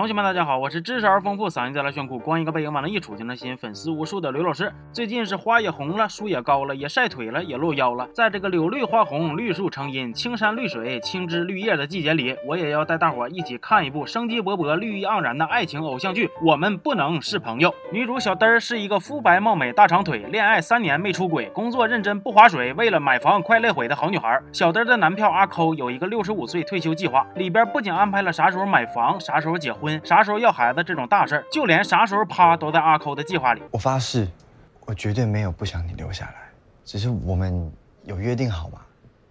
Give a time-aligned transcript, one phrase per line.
[0.00, 4.72] 同学们，大家好，我是知识而丰富、嗓音再来炫酷、光一个背影往那一杵就能吸引粉丝无数的刘老师。
[4.94, 8.08] 最近是花也红了，树也高了，也晒腿了，也露腰了。
[8.14, 17.68] 在这个柳绿花红、绿树成荫、青山绿水、青枝绿叶的季节里，我也要带大伙一起看一部生机勃勃、绿意盎然的爱情偶像剧《我们不能是朋友》。
[17.92, 24.40] 女主小嘚儿是一个肤白貌美、大长腿，恋爱三年没出轨，工作认真不划水，为了买房快累毁的好女孩。
[24.50, 29.89] 小嘚儿的男票阿抠有一个六十五岁退休计划，里边不仅安排了啥时候买房、啥时候结婚。
[30.04, 33.62] 啥时候要孩子这种大事儿，就连啥时候趴都在阿抠的计划里。
[33.70, 34.28] 我发誓，
[34.86, 36.50] 我绝对没有不想你留下来，
[36.84, 37.72] 只是我们
[38.04, 38.80] 有约定好嘛，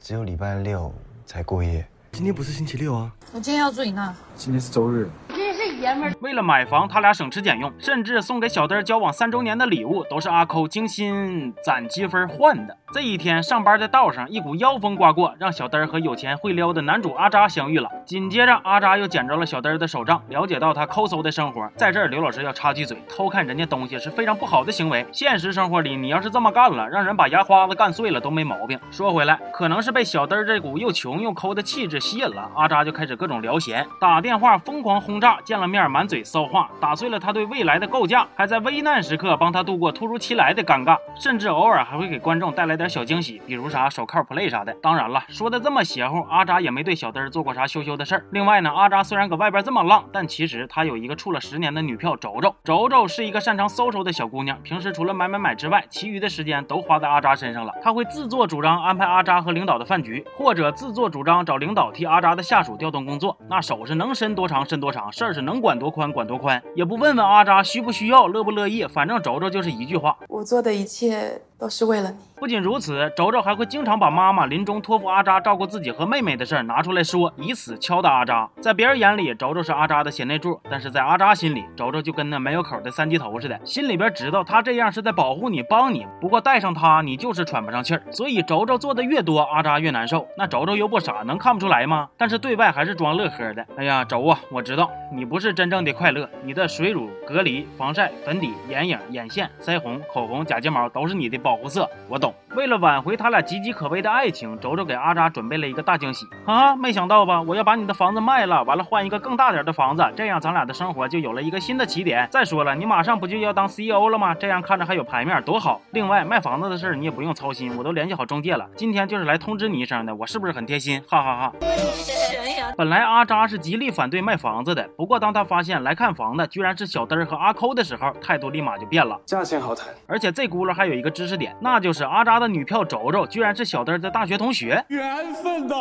[0.00, 0.92] 只有礼拜六
[1.24, 1.86] 才过夜。
[2.12, 4.14] 今天不是星期六啊，我今天要住你那。
[4.34, 5.08] 今天是周日。
[5.28, 12.76] 真是爷们儿为了买房，他俩省吃俭用，甚至送给小灯交往三周年的礼物都是阿抠精心攒积分换的。
[12.92, 17.88] 这一天，上班的道上，一股妖风刮过，让小嘚和有钱会撩的男主阿扎相遇了。
[18.04, 21.66] 紧接着，阿扎又捡着了小嘚的手账，了解到他抠搜的生活。
[21.74, 25.06] 在这儿，刘老师要插句嘴，偷看人家东西是非常不好的行为。
[25.10, 28.78] 现实生活里，你要是这么干了，让人把牙花子干碎了都没毛病。
[28.90, 36.02] 说回来，可能是被小嘚这股又穷又抠的气质吸引了，阿扎就开始各种聊闲，打电话疯狂轰炸，见了面满。
[36.06, 44.74] 嘴骚话打碎了他对未来的构架，还在危难时刻帮他度过突如其来的尴尬，甚至偶尔还会给观众带来点小惊喜，比如啥手铐 play 啥的。
[44.82, 48.24] 当然了，说的这么邪乎，阿扎也没对小嘚做过啥羞羞的事儿。
[48.32, 52.54] 另外呢，阿扎虽然搁外边这么浪，但其实他有一个处了十年的女票轴轴。
[52.64, 57.72] 轴轴是一个擅长骚骚的小姑娘，平时除了买买买之外，其余的时间都花在阿扎身上了。
[57.82, 63.36] 她会自作主张安排阿扎和领导的饭局，或者自作主张找领导替阿扎的下属调动工作。
[63.48, 66.12] 那手是能伸多长伸多长，事儿是能管多宽。
[66.12, 72.16] 管多宽，也不问问阿扎需不需要，乐不乐意，反正轴轴就是一句话：我做的一切都是为了你。
[72.34, 78.50] 不仅如此，轴轴还会经常把妈妈临终托付阿扎照顾自己和妹妹的事儿拿出来说，以此敲打阿扎。
[78.60, 86.04] 在别人眼里，轴轴是阿扎的贤内助，但是在阿扎心里，轴轴就跟那没有口的三级头似的，心里边知道他这样是在保护你、帮你。
[86.20, 88.02] 不过带上他，你就是喘不上气儿。
[88.10, 90.26] 所以轴轴做的越多，阿扎越难受。
[90.36, 92.08] 那轴轴又不傻，能看不出来吗？
[92.18, 93.64] 但是对外还是装乐呵的。
[93.76, 102.32] 哎呀，轴啊，我知道你不是真正的快乐，你的水乳、隔离、防晒、粉底、眼影、眼线、腮红、口红、假睫毛都是你的保护色，我懂。
[102.54, 106.76] 为了挽回他俩岌岌可危的爱情，轴轴给阿扎准备了一个大惊喜哈啊！
[106.76, 107.40] 没想到吧？
[107.40, 112.28] 我要把你的房子卖了，完了换一个更大点的房子，这样咱俩的生活就有了一个新的起点。
[112.30, 114.34] 再说了，你马上不就要当 CEO 了吗？
[114.34, 115.80] 这样看着还有牌面，多好！
[115.92, 118.68] 另外，卖房子的事你也不用操心，我都联系好中介了。
[118.76, 121.02] 今天就是来通知你一声的，我是不是很贴心？
[121.08, 121.52] 哈哈哈！
[122.76, 129.18] 本来阿扎是极力反对卖房子的，不过当他发现来看房的居然是小嘚儿和阿抠的时候，态度立马就变了。
[129.26, 134.84] 价钱好谈，而且这轱辘还有一个知识点，那就是阿扎的女票轴轴居然是小嘚儿的大学同学。
[134.88, 135.74] 缘分呐！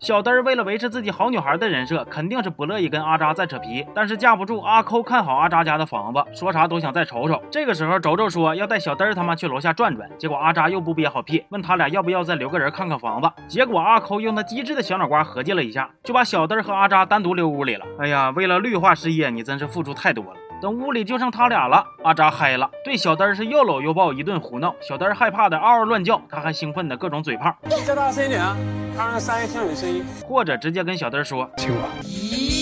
[0.00, 3.84] 小嘚儿为了维持自己好女孩的人设，肯定是不乐意跟阿扎再扯皮。
[3.94, 7.42] 但是架不住阿抠看好阿扎家的房子，说啥都想再瞅瞅。
[7.50, 13.28] 这个时候，轴轴说要带小嘚儿他妈去楼下转转，结果阿扎又不憋好屁，问他俩要不要再留个人看看房子。
[13.48, 17.84] 结果阿抠用他机智的小脑瓜合计了一下，就把小嘚儿和阿扎单独留屋里了。
[17.98, 20.36] 哎呀，为了绿化事业，你真是付出太多了。
[20.64, 24.74] 等屋里就剩他俩了，阿扎嗨了，对小灯是又搂又抱，一顿胡闹。
[24.80, 27.54] 小灯害怕的嗷嗷乱叫，他还兴奋的各种嘴炮，
[27.86, 28.56] 叫大声一点啊，
[28.96, 32.53] 他让三爷听到你声音，或者直接跟小嘚儿说亲我。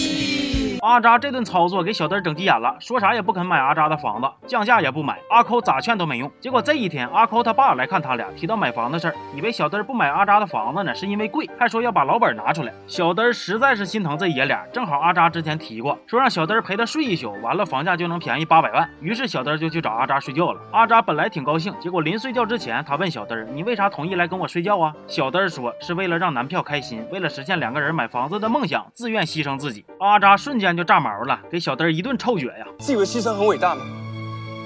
[0.83, 5.17] 阿扎这顿操作给小嘚整急眼了，说啥也不肯买阿扎的房子，降价也不买。
[5.31, 6.29] 阿抠咋劝都没用。
[6.41, 12.73] 结果这一天，阿抠他爸来看他俩，提到买房的事儿，以为小嘚不买阿扎的房子呢，是因为贵，还说要把老本拿出来。
[12.89, 18.91] 小嘚实在是心疼这爷俩，正好阿扎之前提过，说让小嘚陪他睡一宿，完了房价就能便宜八百万。
[19.01, 20.61] 于是小嘚就去找阿扎睡觉了。
[20.73, 24.93] 阿扎本来挺高兴，结果临睡觉之前，他问小嘚你为啥同意来跟我睡觉啊？
[25.07, 29.85] 小嘚说是为了让男票开心，为了实现两个人买房子的梦想，自愿牺牲自己。
[30.01, 31.41] 阿扎瞬间就炸毛了。
[31.51, 32.67] 给小灯一顿臭撅呀！
[32.79, 33.83] 自以为牺牲很伟大吗？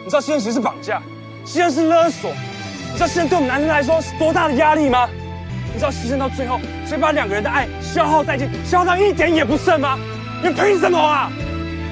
[0.05, 1.03] 你知道现实是绑架，
[1.45, 2.33] 牺牲是勒索。
[2.93, 5.09] 你知道牺牲对我们男人来说是多大的压力吗？
[5.73, 9.99] 你知道牺牲到最后，谁把两个人的爱消耗殆尽，消耗到一点也不剩吗？
[10.43, 11.31] 你凭什么啊？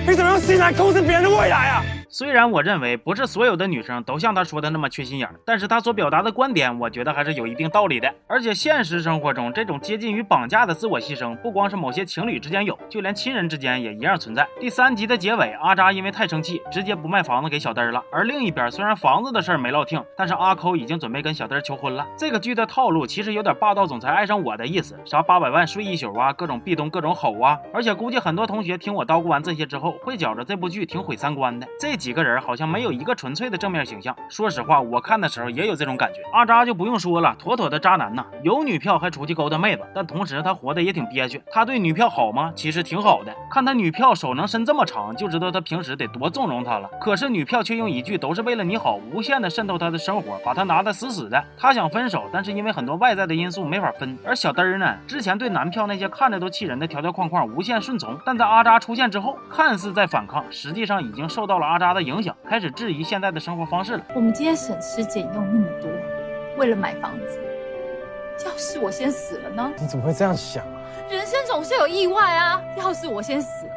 [0.06, 1.84] 凭什么用心来控制别人的未来啊？
[2.16, 8.08] 虽然我认为不是所有的女生都像他说的那么缺心眼儿，但是他所表达的观点，我觉得还是有一定道理的。
[8.28, 14.46] 而且现实生活中，这种接近于绑架的自我牺牲，不光是某些情侣之间有，就连亲人之间也一样存在。
[14.60, 18.00] 第三集的结尾，阿扎因为太生气，直接不卖房子给小嘚儿了。
[18.12, 22.06] 而另一边，虽然房子的事儿没落听，但是阿抠已经准备跟小嘚儿求婚了。
[22.16, 27.58] 这个剧的套路其实有点霸道总裁爱上我的意思，啥八百万睡一宿啊，各种壁咚，各种吼啊。
[27.72, 31.66] 而且估计很多同学听我叨咕完这些之后，会觉着这部剧挺毁三观的。
[31.80, 31.92] 这。
[32.04, 34.14] 几个人好像没有一个纯粹的正面形象。
[34.28, 36.20] 说实话，我看的时候也有这种感觉。
[36.34, 41.42] 阿扎就不用说了，妥妥的渣男呐，有女票还出去勾搭妹子，但同时他活得也挺憋屈。
[41.50, 42.52] 他对女票好吗？
[42.54, 43.34] 其实挺好的。
[43.50, 46.86] 看他女票手能伸这么长，就知道他平时得多纵容她了。
[47.00, 51.42] 可是女票却用一句“都是为了你好”，无限的渗透他的生活，把他拿得死死的。
[51.56, 54.18] 他想分手，但是因为很多外在的因素没法分。
[54.26, 64.04] 而小嘚儿呢，之前对男票那些看着都气人的条条框框无限顺从，但在阿扎出现之后，看似在反抗，实际上已经受到了阿扎的影响，开始质疑现在的生活方式了。
[64.14, 65.90] 我们今天省吃俭用那么多，
[66.58, 67.40] 为了买房子，
[68.44, 69.72] 要是我先死了呢？
[69.78, 70.80] 你怎么会这样想啊？
[71.08, 72.60] 人生总是有意外啊！
[72.76, 73.73] 要是我先死了，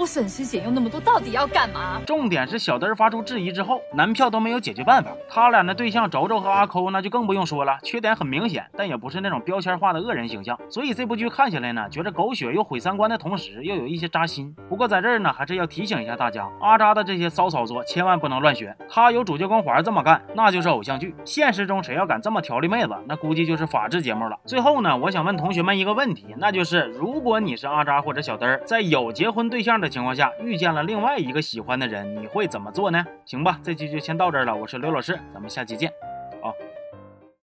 [0.00, 2.00] 我省吃俭用那么多，到底要干嘛？
[2.06, 5.10] 重点是小嘚儿发出质疑之后，男票都没有解决办法。
[5.28, 10.58] 他俩的对象轴轴和阿抠那就更不用说了，缺点很明显，但也不是那种标签化的恶人形象。
[10.70, 14.56] 所以这部剧看起来呢，觉得狗血又毁三观的同时，又有一些扎心。
[14.70, 18.74] 不过在这儿呢，还是要提醒一下大家，阿扎的这些骚操作千万不能乱学。
[18.88, 21.14] 他有主角光环这么干，那就是偶像剧。
[21.26, 24.38] 现实中谁要敢这么调理妹子，那估计就是法制节目了。
[24.46, 33.04] 最后呢，我想问同学们一个问题，那就是如果你是阿扎或者小嘚儿，在有结婚对象的情况下，遇见了另外一个喜欢的人，你会怎么做呢？
[33.26, 34.54] 行吧，这期就先到这儿了。
[34.54, 35.92] 我是刘老师，咱们下期见，